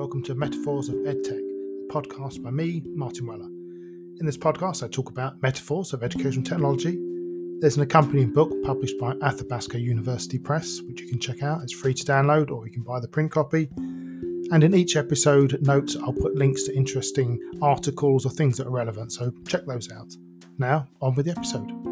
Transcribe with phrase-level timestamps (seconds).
[0.00, 3.44] Welcome to Metaphors of EdTech, a podcast by me, Martin Weller.
[3.44, 6.98] In this podcast, I talk about metaphors of educational technology.
[7.60, 11.62] There's an accompanying book published by Athabasca University Press, which you can check out.
[11.62, 13.68] It's free to download, or you can buy the print copy.
[13.76, 18.70] And in each episode notes, I'll put links to interesting articles or things that are
[18.70, 20.16] relevant, so check those out.
[20.56, 21.89] Now, on with the episode.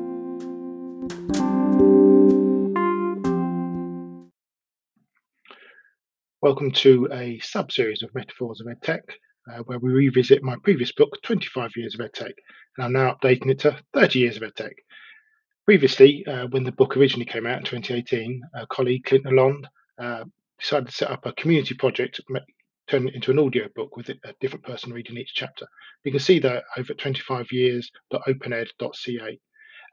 [6.49, 9.03] Welcome to a sub series of Metaphors of EdTech,
[9.53, 12.33] uh, where we revisit my previous book, 25 Years of EdTech,
[12.79, 14.73] and I'm now updating it to 30 Years of EdTech.
[15.67, 19.67] Previously, uh, when the book originally came out in 2018, a colleague, Clint Lalonde,
[19.99, 20.25] uh,
[20.59, 22.19] decided to set up a community project,
[22.87, 25.67] turn it into an audio book with a different person reading each chapter.
[26.05, 29.39] You can see that over at 25years.opened.ca.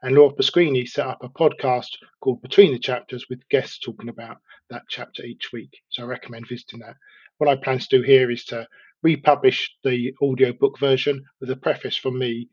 [0.02, 1.88] And Laura Pasquini set up a podcast
[2.20, 5.80] called Between the Chapters with guests talking about that chapter each week.
[5.88, 6.96] So I recommend visiting that.
[7.38, 8.66] What I plan to do here is to
[9.02, 12.48] republish the audiobook version with a preface from me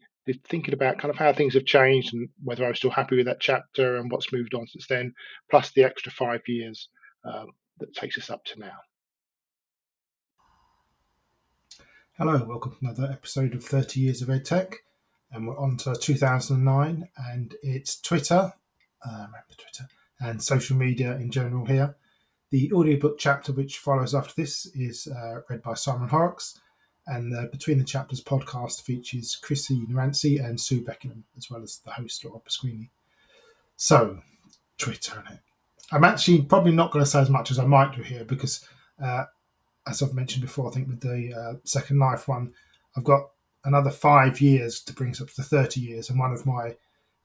[0.48, 3.26] thinking about kind of how things have changed and whether I was still happy with
[3.26, 5.14] that chapter and what's moved on since then,
[5.50, 6.88] plus the extra five years
[7.26, 7.46] uh,
[7.80, 8.78] that takes us up to now.
[12.18, 14.76] Hello, welcome to another episode of 30 Years of EdTech
[15.34, 18.54] and we're on to 2009, and it's Twitter,
[19.06, 19.88] uh, remember Twitter,
[20.20, 21.96] and social media in general here.
[22.52, 26.60] The audiobook chapter which follows after this is uh, read by Simon Horrocks,
[27.08, 31.80] and the Between the Chapters podcast features Chrissi Nerantzi and Sue Beckingham, as well as
[31.80, 32.90] the host Laura Pasquini.
[33.76, 34.20] So,
[34.78, 35.40] Twitter, it?
[35.92, 38.66] I'm actually probably not going to say as much as I might do here because,
[39.04, 39.26] uh,
[39.88, 42.54] as I've mentioned before, I think with the uh, Second Life one,
[42.96, 43.30] I've got
[43.66, 46.10] another five years to bring us up to 30 years.
[46.10, 46.76] And one of my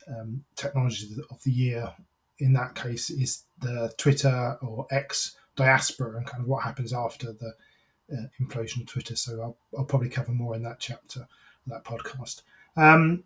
[0.08, 1.92] um, technologies of the year
[2.38, 7.32] in that case is the Twitter or X diaspora and kind of what happens after
[7.32, 7.52] the
[8.12, 9.16] uh, implosion of Twitter.
[9.16, 11.26] So I'll, I'll, probably cover more in that chapter,
[11.66, 12.42] that podcast.
[12.76, 13.24] Um,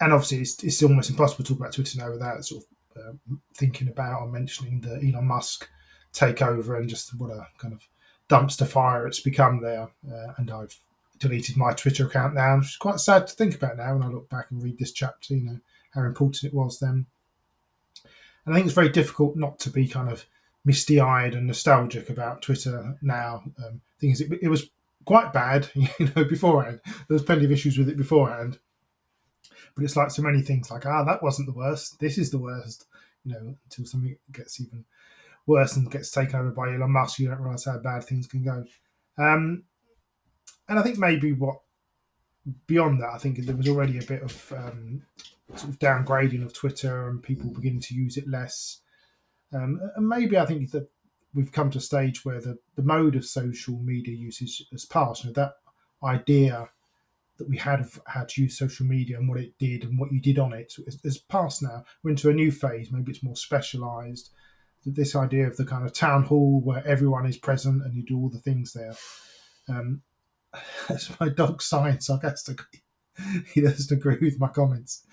[0.00, 3.34] and obviously, it's, it's, almost impossible to talk about Twitter now without sort of uh,
[3.54, 5.68] thinking about or mentioning the Elon Musk
[6.12, 7.86] takeover and just what a kind of
[8.28, 9.88] dumpster fire it's become there.
[10.10, 10.78] Uh, and I've
[11.18, 14.08] deleted my Twitter account now, which is quite sad to think about now when I
[14.08, 15.60] look back and read this chapter, you know,
[15.92, 17.06] how important it was then.
[18.44, 20.26] And I think it's very difficult not to be kind of
[20.64, 23.42] misty eyed and nostalgic about Twitter now.
[23.64, 24.68] Um, thing is, it, it, was
[25.04, 26.80] quite bad, you know, beforehand.
[26.84, 28.58] There was plenty of issues with it beforehand.
[29.74, 32.00] But it's like so many things, like, ah, that wasn't the worst.
[32.00, 32.86] This is the worst,
[33.24, 34.84] you know, until something gets even
[35.46, 38.42] worse and gets taken over by Elon Musk, you don't realize how bad things can
[38.42, 38.64] go.
[39.18, 39.64] Um,
[40.68, 41.60] and I think maybe what
[42.66, 45.02] beyond that, I think there was already a bit of um,
[45.54, 48.80] sort of downgrading of Twitter and people beginning to use it less.
[49.52, 50.88] Um, and maybe I think that
[51.34, 55.24] we've come to a stage where the, the mode of social media usage has passed.
[55.24, 55.54] You know, that
[56.02, 56.68] idea
[57.38, 60.10] that we had of how to use social media and what it did and what
[60.10, 61.84] you did on it is passed now.
[62.02, 62.90] We're into a new phase.
[62.90, 64.30] Maybe it's more specialized.
[64.84, 68.16] This idea of the kind of town hall where everyone is present and you do
[68.16, 68.94] all the things there.
[69.68, 70.02] Um,
[70.88, 72.82] that's my dog sighing sarcastically.
[73.52, 75.06] he doesn't agree with my comments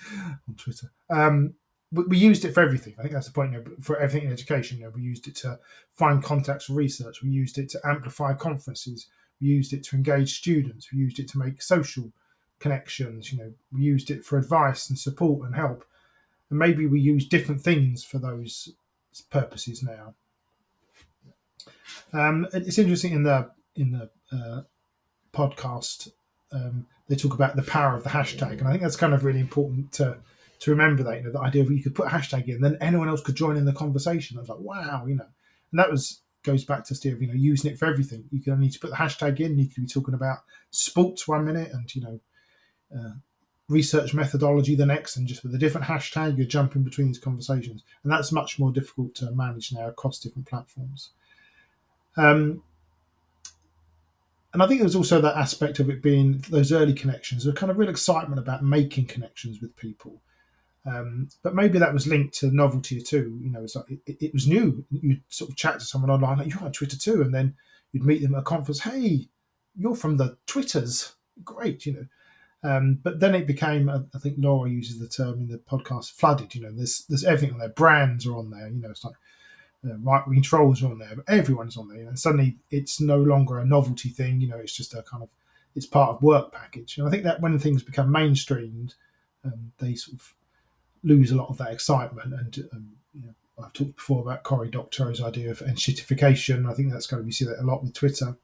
[0.48, 0.92] on Twitter.
[1.10, 1.56] Um,
[1.92, 2.96] we, we, used it for everything.
[2.98, 3.54] I think that's the point.
[3.54, 5.60] You know, for everything in education, you know, we used it to
[5.94, 7.22] find contacts for research.
[7.22, 9.08] We used it to amplify conferences.
[9.40, 10.92] We used it to engage students.
[10.92, 12.12] We used it to make social
[12.60, 13.32] connections.
[13.32, 15.86] You know, we used it for advice and support and help.
[16.50, 18.74] And maybe we use different things for those
[19.30, 20.16] purposes now.
[22.12, 24.62] Um, it's interesting in the in the uh,
[25.34, 26.12] podcast,
[26.52, 29.26] um, they talk about the power of the hashtag, and I think that's kind of
[29.26, 30.18] really important to
[30.60, 32.78] to remember that you know the idea of you could put a hashtag in, then
[32.80, 34.38] anyone else could join in the conversation.
[34.38, 35.28] I was like, wow, you know,
[35.72, 38.26] and that was goes back to Steve, you know, using it for everything.
[38.32, 39.58] You can only to put the hashtag in.
[39.58, 40.40] You could be talking about
[40.72, 42.20] sports one minute, and you know.
[42.96, 43.14] Uh,
[43.70, 47.84] research methodology the next and just with a different hashtag you're jumping between these conversations
[48.04, 51.12] and that's much more difficult to manage now across different platforms
[52.18, 52.62] um,
[54.54, 57.72] and I think there's also that aspect of it being those early connections, a kind
[57.72, 60.22] of real excitement about making connections with people.
[60.86, 63.40] Um, but maybe that was linked to novelty too.
[63.42, 64.86] You know, like it, it, was new.
[64.92, 67.56] You'd sort of chat to someone online, like, you're on Twitter too, and then
[67.92, 68.82] you'd meet them at a conference.
[68.82, 69.30] Hey,
[69.76, 71.16] you're from the Twitters.
[71.44, 72.06] Great, you know.
[72.66, 76.54] Um, but then it became, I think Laura uses the term in the podcast, flooded.
[76.54, 77.70] You know, there's there's everything on there.
[77.70, 78.68] Brands are on there.
[78.68, 79.16] You know, it's like
[79.86, 83.18] uh, right wing trolls are on there, but everyone's on there, and suddenly it's no
[83.18, 84.42] longer a novelty thing.
[84.42, 85.30] You know, it's just a kind of
[85.76, 86.98] it's part of work package.
[86.98, 88.94] And I think that when things become mainstreamed,
[89.44, 90.34] um, they sort of
[91.04, 93.34] lose a lot of that excitement, and um, you know,
[93.64, 96.70] I've talked before about Cory Doctorow's idea of enshittification.
[96.70, 98.38] I think that's going to be see that a lot with Twitter.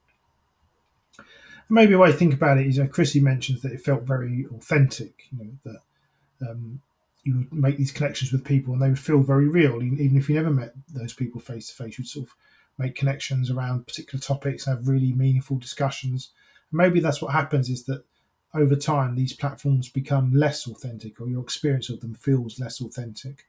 [1.71, 4.01] Maybe a way to think about it is, you know, Chrissi mentions that it felt
[4.01, 5.25] very authentic.
[5.31, 6.81] You know that um,
[7.23, 10.29] you would make these connections with people and they would feel very real, even if
[10.29, 11.97] you never met those people face to face.
[11.97, 12.35] You'd sort of
[12.77, 16.31] make connections around particular topics, have really meaningful discussions.
[16.71, 18.03] maybe that's what happens is that
[18.53, 23.45] over time these platforms become less authentic, or your experience of them feels less authentic.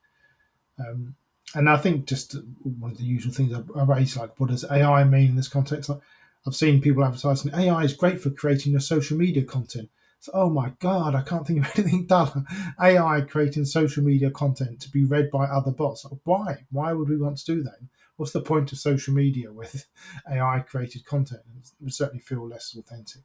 [0.79, 1.15] Um,
[1.55, 5.05] and I think just one of the usual things I raise, like what does AI
[5.05, 5.89] mean in this context?
[5.89, 6.01] Like
[6.47, 9.91] I've seen people advertising AI is great for creating your social media content.
[10.21, 12.45] So, oh my god, I can't think of anything duller.
[12.79, 16.07] AI creating social media content to be read by other bots.
[16.25, 16.67] Why?
[16.71, 17.79] Why would we want to do that?
[18.17, 19.87] What's the point of social media with
[20.31, 21.41] AI created content?
[21.47, 23.23] It would certainly feel less authentic.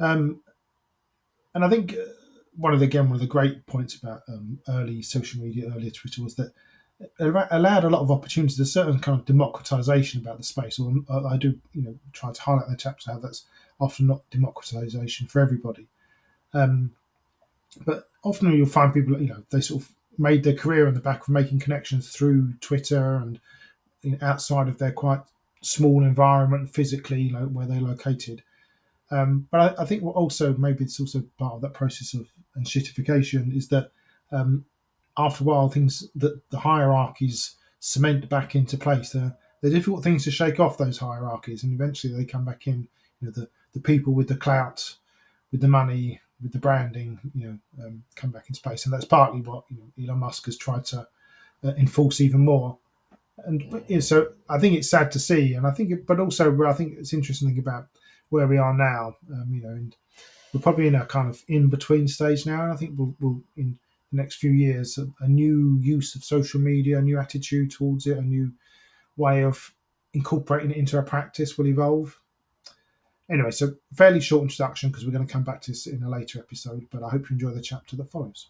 [0.00, 0.42] Um,
[1.54, 2.02] and I think uh,
[2.56, 5.90] one of the again one of the great points about um, early social media, earlier
[5.90, 6.52] Twitter was that
[6.98, 8.56] it allowed a lot of opportunities.
[8.56, 10.78] There's certain kind of democratization about the space.
[10.80, 13.46] Or uh, I do, you know, try to highlight in the chapter how that's
[13.80, 15.86] often not democratization for everybody.
[16.52, 16.92] Um,
[17.84, 21.00] but often you'll find people, you know, they sort of made their career on the
[21.00, 23.40] back of making connections through Twitter and
[24.02, 25.20] you know, outside of their quite
[25.62, 28.42] small environment physically, you know, where they're located.
[29.10, 32.28] Um, but I, I, think what also maybe it's also part of that process of
[32.56, 33.90] enshittification is that
[34.30, 34.64] um,
[35.16, 39.10] after a while, things that the hierarchies cement back into place.
[39.10, 42.88] They're, they're difficult things to shake off those hierarchies, and eventually they come back in.
[43.20, 44.96] You know, the the people with the clout,
[45.52, 49.04] with the money, with the branding, you know, um, come back in space, and that's
[49.04, 51.06] partly what you know, Elon Musk has tried to
[51.64, 52.78] uh, enforce even more.
[53.44, 56.56] And know, so I think it's sad to see, and I think, it, but also
[56.64, 57.86] I think it's interesting about
[58.28, 59.16] where we are now.
[59.32, 59.94] Um, you know, and
[60.52, 63.42] we're probably in a kind of in between stage now, and I think we'll, we'll
[63.56, 63.78] in
[64.10, 68.06] the next few years a, a, new use of social media, a new attitude towards
[68.06, 68.52] it, a new
[69.16, 69.72] way of
[70.12, 72.19] incorporating it into our practice will evolve.
[73.30, 76.10] Anyway, so fairly short introduction because we're going to come back to this in a
[76.10, 78.48] later episode, but I hope you enjoy the chapter that follows.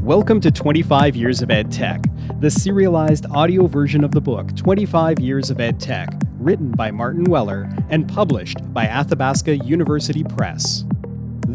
[0.00, 2.02] Welcome to 25 Years of Ed Tech,
[2.40, 6.08] the serialized audio version of the book 25 Years of Ed Tech,
[6.38, 10.85] written by Martin Weller and published by Athabasca University Press.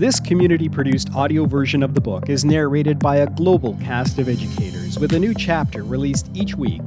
[0.02, 4.28] This community produced audio version of the book is narrated by a global cast of
[4.28, 6.82] educators with a new chapter released each week.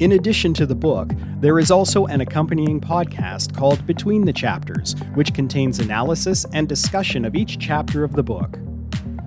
[0.00, 4.94] In addition to the book, there is also an accompanying podcast called Between the Chapters,
[5.14, 8.58] which contains analysis and discussion of each chapter of the book.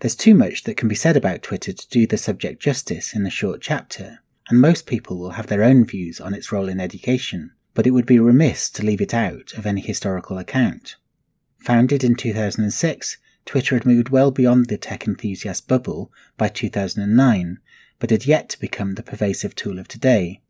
[0.00, 3.26] There's too much that can be said about Twitter to do the subject justice in
[3.26, 6.80] a short chapter, and most people will have their own views on its role in
[6.80, 10.96] education, but it would be remiss to leave it out of any historical account.
[11.62, 17.60] Founded in 2006, Twitter had moved well beyond the tech enthusiast bubble by 2009,
[18.00, 20.40] but had yet to become the pervasive tool of today.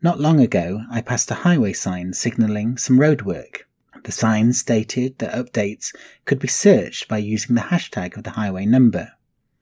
[0.00, 3.66] Not long ago, I passed a highway sign signalling some roadwork.
[4.04, 5.94] The sign stated that updates
[6.24, 9.12] could be searched by using the hashtag of the highway number.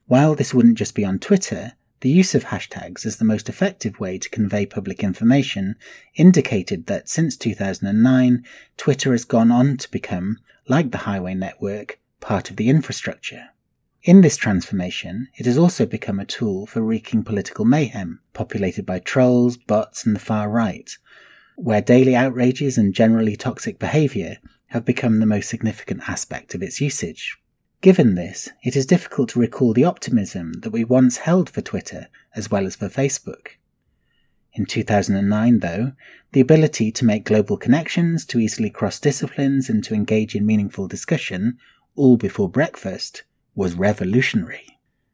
[0.06, 3.98] While this wouldn't just be on Twitter, the use of hashtags as the most effective
[3.98, 5.76] way to convey public information
[6.14, 8.44] indicated that since 2009,
[8.76, 10.38] Twitter has gone on to become,
[10.68, 13.48] like the highway network, part of the infrastructure.
[14.02, 19.00] In this transformation, it has also become a tool for wreaking political mayhem, populated by
[19.00, 20.90] trolls, bots, and the far right,
[21.56, 24.36] where daily outrages and generally toxic behaviour
[24.68, 27.38] have become the most significant aspect of its usage.
[27.80, 32.08] Given this, it is difficult to recall the optimism that we once held for Twitter
[32.34, 33.50] as well as for Facebook.
[34.52, 35.92] In 2009, though,
[36.32, 40.88] the ability to make global connections, to easily cross disciplines, and to engage in meaningful
[40.88, 41.56] discussion,
[41.94, 43.22] all before breakfast,
[43.54, 44.66] was revolutionary.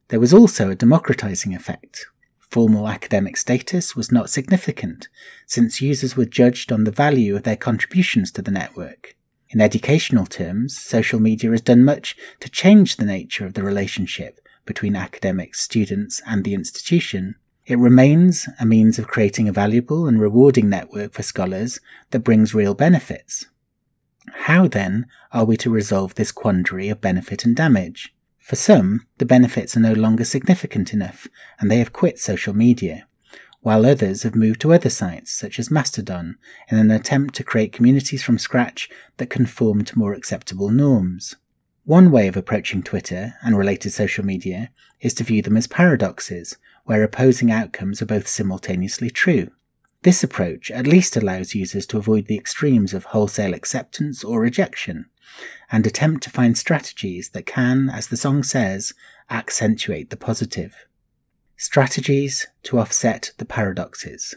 [0.07, 2.07] There was also a democratizing effect.
[2.39, 5.07] Formal academic status was not significant,
[5.45, 9.15] since users were judged on the value of their contributions to the network.
[9.49, 14.39] In educational terms, social media has done much to change the nature of the relationship
[14.65, 17.35] between academics, students, and the institution.
[17.65, 21.79] It remains a means of creating a valuable and rewarding network for scholars
[22.11, 23.45] that brings real benefits.
[24.33, 28.13] How then are we to resolve this quandary of benefit and damage?
[28.39, 31.27] For some, the benefits are no longer significant enough
[31.59, 33.07] and they have quit social media,
[33.65, 36.37] while others have moved to other sites such as Mastodon
[36.69, 41.35] in an attempt to create communities from scratch that conform to more acceptable norms.
[41.83, 44.69] One way of approaching Twitter and related social media
[45.01, 49.49] is to view them as paradoxes, where opposing outcomes are both simultaneously true.
[50.03, 55.07] This approach at least allows users to avoid the extremes of wholesale acceptance or rejection,
[55.71, 58.93] and attempt to find strategies that can, as the song says,
[59.31, 60.85] accentuate the positive.
[61.57, 64.35] Strategies to offset the paradoxes.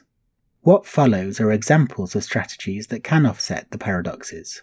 [0.61, 4.63] What follows are examples of strategies that can offset the paradoxes.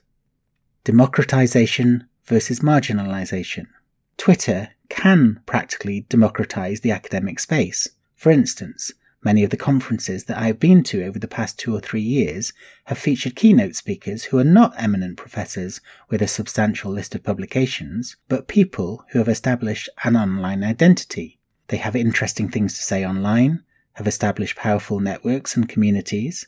[0.86, 3.68] Democratization versus marginalization.
[4.16, 7.90] Twitter can practically democratize the academic space.
[8.16, 11.76] For instance, many of the conferences that I have been to over the past two
[11.76, 12.54] or three years
[12.86, 18.16] have featured keynote speakers who are not eminent professors with a substantial list of publications,
[18.30, 21.38] but people who have established an online identity.
[21.68, 26.48] They have interesting things to say online, have established powerful networks and communities,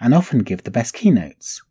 [0.00, 1.62] and often give the best keynotes.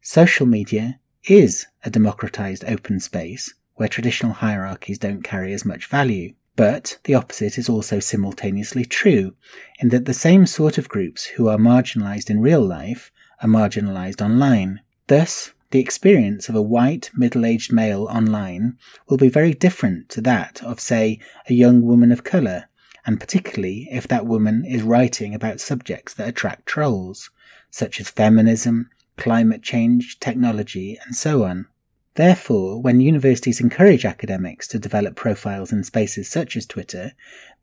[0.00, 6.34] Social media is a democratized open space where traditional hierarchies don't carry as much value.
[6.56, 9.34] But the opposite is also simultaneously true,
[9.80, 13.10] in that the same sort of groups who are marginalized in real life
[13.42, 14.80] are marginalized online.
[15.08, 18.78] Thus, the experience of a white, middle aged male online
[19.08, 22.68] will be very different to that of, say, a young woman of colour,
[23.04, 27.28] and particularly if that woman is writing about subjects that attract trolls,
[27.72, 31.66] such as feminism, climate change, technology, and so on.
[32.14, 37.14] Therefore, when universities encourage academics to develop profiles in spaces such as Twitter,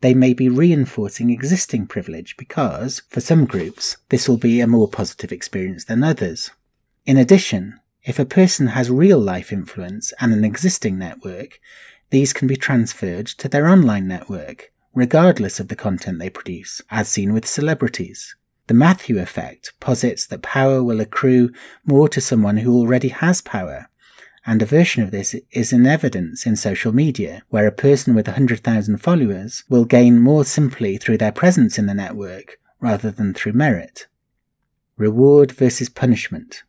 [0.02, 4.90] they may be reinforcing existing privilege because, for some groups, this will be a more
[4.90, 6.52] positive experience than others.
[7.06, 11.60] In addition, if a person has real life influence and an existing network,
[12.10, 17.08] these can be transferred to their online network, regardless of the content they produce, as
[17.08, 18.36] seen with celebrities.
[18.68, 21.52] The Matthew effect posits that power will accrue
[21.86, 23.90] more to someone who already has power,
[24.46, 28.28] and a version of this is in evidence in social media, where a person with
[28.28, 33.54] 100,000 followers will gain more simply through their presence in the network rather than through
[33.54, 34.08] merit.
[34.98, 36.64] Reward versus punishment.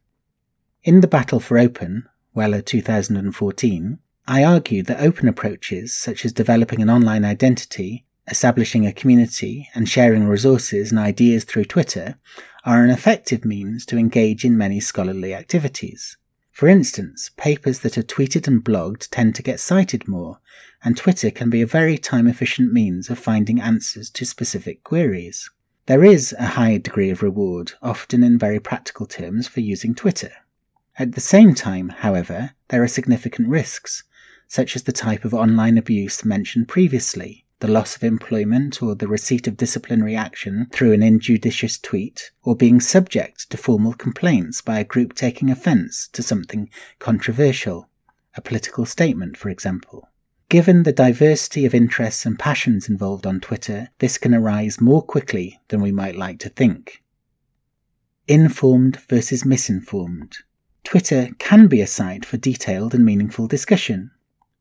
[0.85, 6.83] In The Battle for Open, Weller 2014, I argued that open approaches such as developing
[6.83, 12.17] an online identity establishing a community and sharing resources and ideas through Twitter
[12.65, 16.17] are an effective means to engage in many scholarly activities.
[16.51, 20.41] For instance, papers that are tweeted and blogged tend to get cited more,
[20.83, 25.49] and Twitter can be a very time efficient means of finding answers to specific queries.
[25.87, 30.33] There is a high degree of reward, often in very practical terms, for using Twitter.
[30.99, 34.05] At the same time, however, there are significant risks,
[34.47, 39.09] such as the type of online abuse mentioned previously, the loss of employment or the
[39.09, 44.79] receipt of disciplinary action through an injudicious tweet, or being subject to formal complaints by
[44.79, 46.69] a group taking offence to something
[46.99, 47.89] controversial,
[48.37, 50.09] a political statement, for example.
[50.51, 55.59] Given the diversity of interests and passions involved on Twitter, this can arise more quickly
[55.69, 57.01] than we might like to think.
[58.29, 60.37] Informed versus misinformed.
[60.85, 64.11] Twitter can be a site for detailed and meaningful discussion.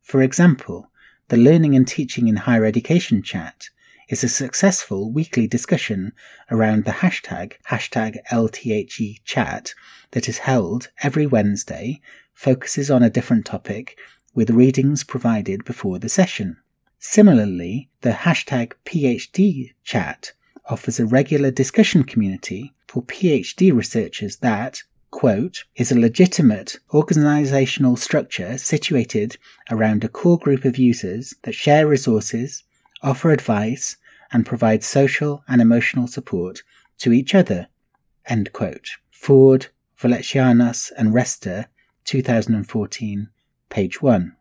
[0.01, 0.89] For example,
[1.29, 3.69] the Learning and Teaching in Higher Education chat
[4.07, 6.11] is a successful weekly discussion
[6.49, 9.73] around the hashtag, hashtag LTHE chat,
[10.11, 12.01] that is held every Wednesday,
[12.33, 13.97] focuses on a different topic,
[14.35, 16.57] with readings provided before the session.
[16.99, 20.33] Similarly, the hashtag PhD chat
[20.69, 28.57] offers a regular discussion community for PhD researchers that, quote, is a legitimate organizational structure
[28.57, 29.37] situated
[29.69, 32.63] around a core group of users that share resources,
[33.03, 33.97] offer advice,
[34.31, 36.63] and provide social and emotional support
[36.97, 37.67] to each other,
[38.25, 38.91] end quote.
[39.11, 39.67] Ford,
[39.99, 41.67] Veletsianos, and Resta,
[42.05, 43.29] 2014,
[43.69, 44.35] page 1.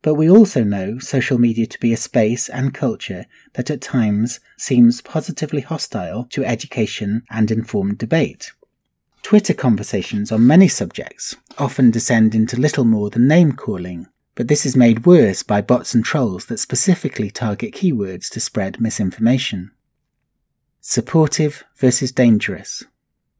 [0.00, 4.40] But we also know social media to be a space and culture that at times
[4.58, 8.52] seems positively hostile to education and informed debate.
[9.22, 14.66] Twitter conversations on many subjects often descend into little more than name calling, but this
[14.66, 19.70] is made worse by bots and trolls that specifically target keywords to spread misinformation.
[20.80, 22.84] Supportive versus dangerous.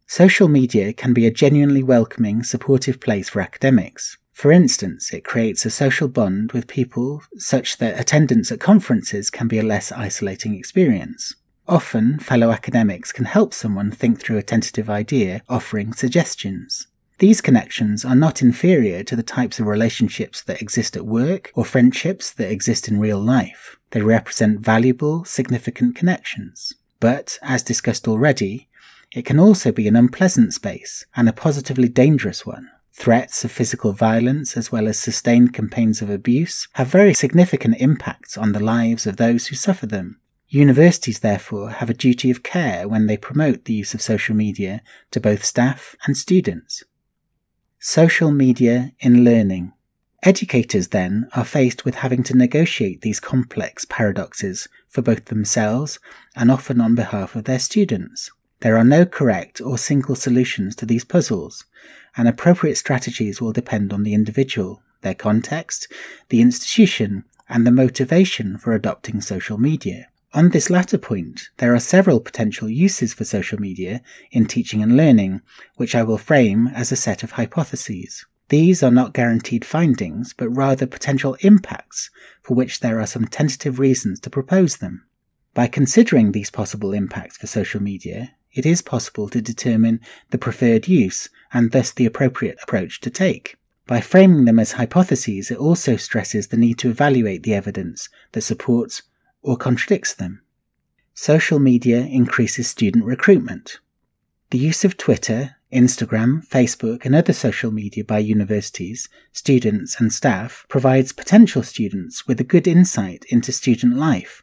[0.07, 4.19] Social media can be a genuinely welcoming, supportive place for academics.
[4.33, 9.49] For instance, it creates a social bond with people such that attendance at conferences can
[9.49, 11.35] be a less isolating experience.
[11.69, 16.89] Often, fellow academics can help someone think through a tentative idea, offering suggestions.
[17.19, 21.65] These connections are not inferior to the types of relationships that exist at work or
[21.65, 23.77] friendships that exist in real life.
[23.91, 26.75] They represent valuable, significant connections.
[26.99, 28.69] But, as discussed already,
[29.13, 32.71] it can also be an unpleasant space and a positively dangerous one.
[32.93, 38.37] Threats of physical violence as well as sustained campaigns of abuse have very significant impacts
[38.37, 40.19] on the lives of those who suffer them.
[40.55, 44.83] Universities, therefore, have a duty of care when they promote the use of social media
[45.11, 46.85] to both staff and students.
[47.79, 49.73] Social media in learning.
[50.23, 55.99] Educators, then, are faced with having to negotiate these complex paradoxes for both themselves
[56.37, 58.31] and often on behalf of their students.
[58.61, 61.65] There are no correct or single solutions to these puzzles,
[62.15, 65.91] and appropriate strategies will depend on the individual, their context,
[66.29, 70.09] the institution, and the motivation for adopting social media.
[70.35, 74.97] On this latter point, there are several potential uses for social media in teaching and
[74.97, 75.43] learning,
[75.77, 78.25] which I will frame as a set of hypotheses.
[78.49, 82.11] These are not guaranteed findings, but rather potential impacts
[82.43, 85.05] for which there are some tentative reasons to propose them.
[85.53, 90.89] By considering these possible impacts for social media, it is possible to determine the preferred
[90.89, 93.57] use and thus the appropriate approach to take.
[93.87, 98.43] By framing them as hypotheses, it also stresses the need to evaluate the evidence that
[98.43, 99.03] supports
[99.43, 100.43] or contradicts them.
[101.15, 103.79] Social media increases student recruitment.
[104.51, 110.67] The use of Twitter, Instagram, Facebook, and other social media by universities, students, and staff
[110.69, 114.43] provides potential students with a good insight into student life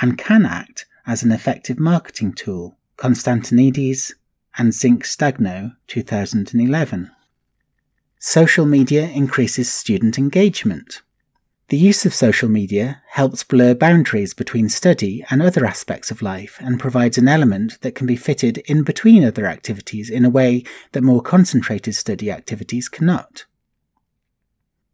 [0.00, 2.78] and can act as an effective marketing tool.
[2.96, 4.12] Constantinides
[4.58, 7.10] and Zinck Stagno, 2011.
[8.18, 11.02] Social media increases student engagement.
[11.70, 16.58] The use of social media helps blur boundaries between study and other aspects of life
[16.60, 20.64] and provides an element that can be fitted in between other activities in a way
[20.90, 23.44] that more concentrated study activities cannot.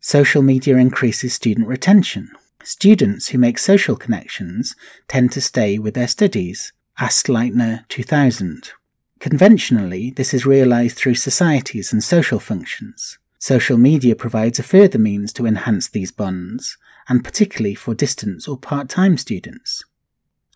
[0.00, 2.28] Social media increases student retention.
[2.62, 4.76] Students who make social connections
[5.08, 6.74] tend to stay with their studies.
[6.98, 8.72] Ask Leitner 2000.
[9.18, 13.18] Conventionally, this is realized through societies and social functions.
[13.38, 18.57] Social media provides a further means to enhance these bonds, and particularly for distance or
[18.57, 19.85] part time students.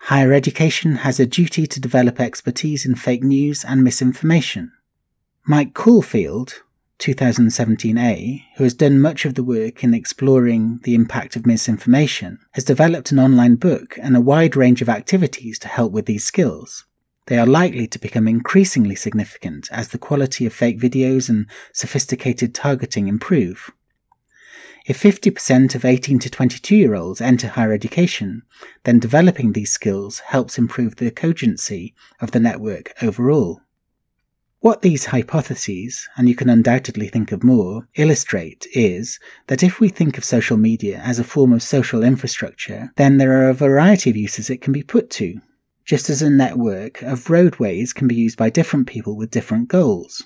[0.05, 4.73] Higher education has a duty to develop expertise in fake news and misinformation.
[5.47, 6.63] Mike Caulfield,
[7.01, 12.65] 2017A, who has done much of the work in exploring the impact of misinformation, has
[12.65, 16.87] developed an online book and a wide range of activities to help with these skills.
[17.31, 22.57] They are likely to become increasingly significant as the quality of fake videos and sophisticated
[22.57, 23.71] targeting improve.
[24.85, 28.43] If 50% of 18 to 22 year olds enter higher education,
[28.83, 33.61] then developing these skills helps improve the cogency of the network overall.
[34.59, 39.89] What these hypotheses, and you can undoubtedly think of more, illustrate is that if we
[39.89, 44.11] think of social media as a form of social infrastructure, then there are a variety
[44.11, 45.41] of uses it can be put to,
[45.91, 50.23] just as a network of roadways can be used by different people with different goals.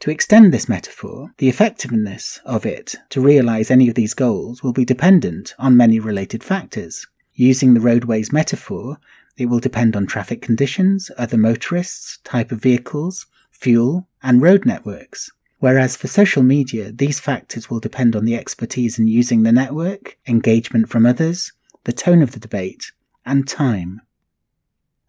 [0.00, 4.74] To extend this metaphor, the effectiveness of it to realize any of these goals will
[4.74, 7.06] be dependent on many related factors.
[7.32, 8.98] Using the roadways metaphor,
[9.38, 15.30] it will depend on traffic conditions, other motorists, type of vehicles, fuel, and road networks.
[15.60, 20.18] Whereas for social media, these factors will depend on the expertise in using the network,
[20.28, 21.50] engagement from others,
[21.84, 22.92] the tone of the debate,
[23.24, 24.02] and time.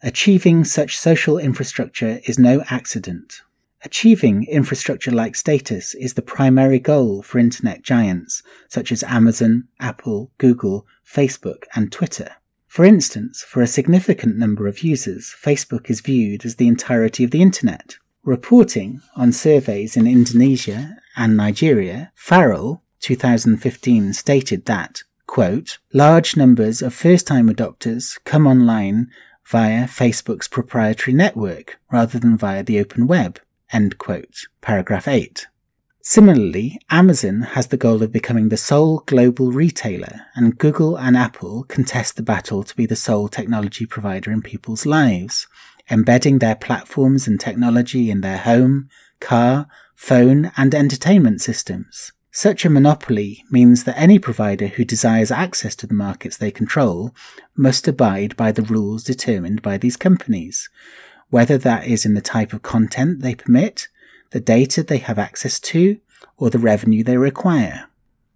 [0.04, 3.42] Achieving such social infrastructure is no accident.
[3.84, 10.32] Achieving infrastructure like status is the primary goal for internet giants such as Amazon, Apple,
[10.40, 12.32] Google, Facebook, and Twitter.
[12.68, 17.30] For instance, for a significant number of users, Facebook is viewed as the entirety of
[17.30, 17.98] the internet.
[18.24, 26.94] Reporting on surveys in Indonesia and Nigeria, Farrell 2015 stated that, quote, large numbers of
[26.94, 29.12] first-time adopters come online
[29.52, 33.38] via Facebook's proprietary network rather than via the open web.
[33.74, 34.48] End quote.
[34.62, 35.48] Paragraph 8.
[36.02, 41.66] Similarly, Amazon has the goal of becoming the sole global retailer, and Google and Apple
[41.66, 45.48] contest the battle to be the sole technology provider in people's lives,
[45.90, 48.88] embedding their platforms and technology in their home,
[49.20, 52.14] car, phone, and entertainment systems.
[52.34, 57.14] Such a monopoly means that any provider who desires access to the markets they control
[57.58, 60.70] must abide by the rules determined by these companies,
[61.30, 63.90] whether that is in the type of content they permit,
[64.30, 66.00] the data they have access to,
[66.38, 67.90] or the revenue they require.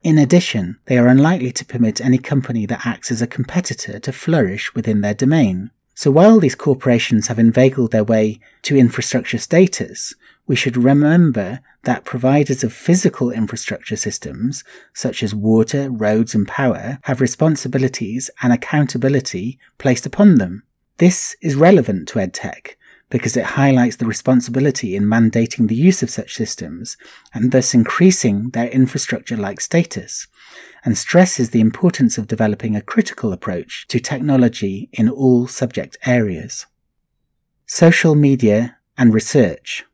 [0.04, 4.12] In addition, they are unlikely to permit any company that acts as a competitor to
[4.12, 5.72] flourish within their domain.
[5.96, 10.14] So while these corporations have inveigled their way to infrastructure status,
[10.48, 17.00] we should remember that providers of physical infrastructure systems, such as water, roads, and power,
[17.04, 20.64] have responsibilities and accountability placed upon them.
[20.98, 22.76] This is relevant to EdTech
[23.10, 26.98] because it highlights the responsibility in mandating the use of such systems
[27.34, 30.28] and thus increasing their infrastructure like status,
[30.84, 36.66] and stresses the importance of developing a critical approach to technology in all subject areas.
[37.66, 39.86] Social media and research.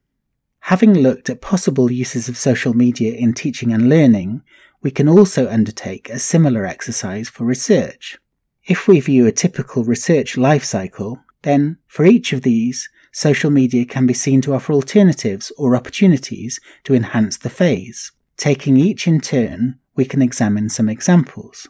[0.65, 4.43] Having looked at possible uses of social media in teaching and learning,
[4.81, 8.17] we can also undertake a similar exercise for research.
[8.65, 13.85] If we view a typical research life cycle, then for each of these, social media
[13.85, 18.11] can be seen to offer alternatives or opportunities to enhance the phase.
[18.37, 21.67] Taking each in turn, we can examine some examples.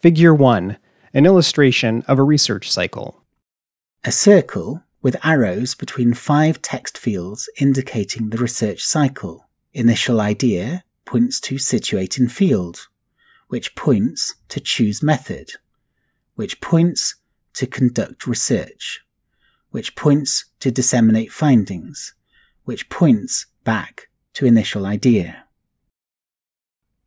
[0.00, 0.76] Figure 1
[1.14, 3.22] An illustration of a research cycle.
[4.04, 9.46] A circle with arrows between five text fields indicating the research cycle.
[9.72, 12.88] Initial idea points to situate in field,
[13.48, 15.52] which points to choose method,
[16.34, 17.16] which points
[17.54, 19.00] to conduct research,
[19.70, 22.14] which points to disseminate findings,
[22.64, 25.44] which points back to initial idea.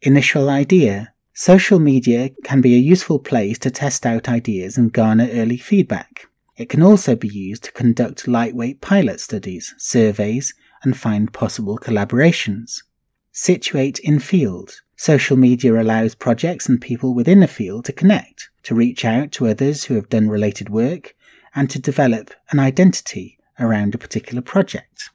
[0.02, 1.13] Initial idea.
[1.34, 6.29] Social media can be a useful place to test out ideas and garner early feedback.
[6.60, 12.84] It can also be used to conduct lightweight pilot studies, surveys, and find possible collaborations.
[13.32, 14.82] Situate in field.
[14.98, 19.48] Social media allows projects and people within a field to connect, to reach out to
[19.48, 21.15] others who have done related work,
[21.56, 25.12] and to develop an identity around a particular project.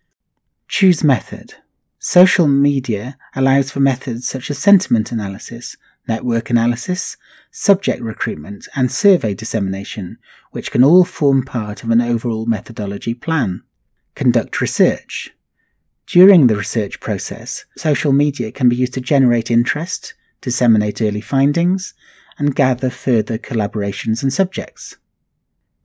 [0.66, 1.57] Choose method.
[1.98, 5.76] Social media allows for methods such as sentiment analysis,
[6.07, 7.17] network analysis,
[7.51, 10.19] subject recruitment, and survey dissemination,
[10.51, 13.62] which can all form part of an overall methodology plan.
[14.14, 15.35] Conduct research.
[16.07, 21.95] During the research process, social media can be used to generate interest, disseminate early findings,
[22.38, 24.97] and gather further collaborations and subjects.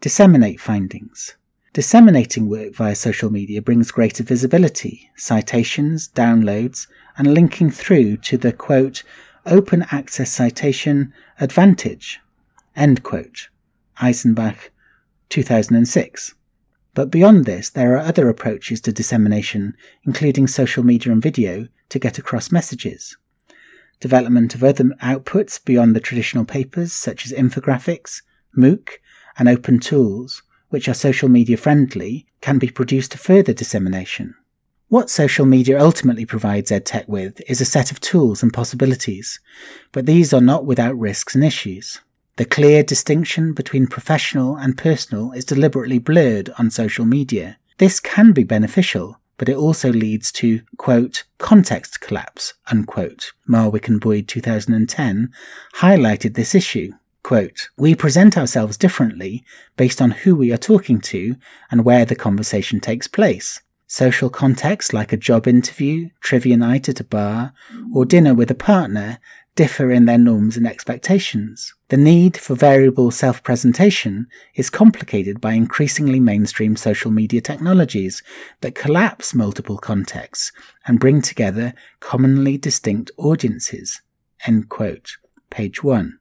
[0.02, 1.36] Disseminate findings.
[1.74, 8.52] Disseminating work via social media brings greater visibility, citations, downloads, and linking through to the
[8.52, 9.04] quote,
[9.46, 12.20] open access citation advantage,
[12.76, 13.50] end quote.
[14.00, 14.70] Eysenbach,
[15.30, 16.36] 2006.
[16.94, 22.00] But beyond this, there are other approaches to dissemination, including social media and video, to
[22.00, 23.18] get across messages.
[24.00, 28.22] Development of other outputs beyond the traditional papers, such as infographics,
[28.58, 28.92] MOOC,
[29.38, 34.36] and open tools, which are social media friendly, can be produced to further dissemination.
[34.90, 39.40] What social media ultimately provides EdTech with is a set of tools and possibilities,
[39.92, 42.02] but these are not without risks and issues.
[42.38, 47.60] The clear distinction between professional and personal is deliberately blurred on social media.
[47.78, 53.34] This can be beneficial, but it also leads to, quote, context collapse, unquote.
[53.48, 55.32] Marwick and Boyd 2010
[55.76, 56.94] highlighted this issue.
[57.22, 59.44] Quote, we present ourselves differently
[59.78, 61.36] based on who we are talking to
[61.70, 63.62] and where the conversation takes place.
[63.92, 67.54] Social contexts like a job interview, trivia night at a bar,
[67.92, 69.18] or dinner with a partner
[69.56, 71.74] differ in their norms and expectations.
[71.88, 78.22] The need for variable self presentation is complicated by increasingly mainstream social media technologies
[78.62, 80.52] that collapse multiple contexts
[80.86, 84.04] and bring together commonly distinct audiences.
[84.46, 85.18] End quote.
[85.50, 86.19] Page 1.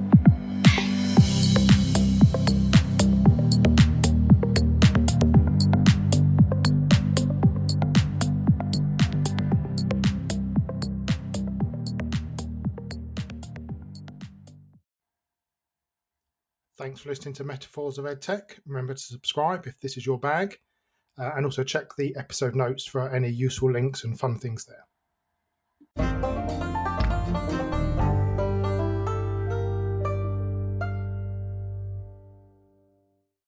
[16.95, 18.59] Thanks for listening to Metaphors of EdTech.
[18.65, 20.59] Remember to subscribe if this is your bag,
[21.19, 24.65] uh, and also check the episode notes for any useful links and fun things
[25.97, 26.44] there.